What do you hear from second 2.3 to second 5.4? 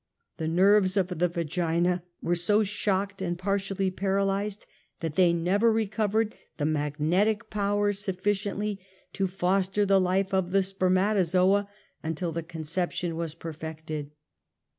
so shocked and partially paralyzed that they